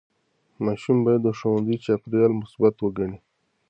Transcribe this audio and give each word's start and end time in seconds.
ماشوم 0.65 0.97
باید 1.05 1.21
د 1.23 1.27
ښوونځي 1.37 1.75
چاپېریال 1.85 2.31
مثبت 2.41 2.75
وګڼي. 2.79 3.17